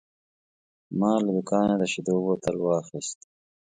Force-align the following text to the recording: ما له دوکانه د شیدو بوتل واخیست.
ما 0.99 1.11
له 1.23 1.29
دوکانه 1.35 1.75
د 1.81 1.83
شیدو 1.91 2.15
بوتل 2.25 2.55
واخیست. 2.59 3.19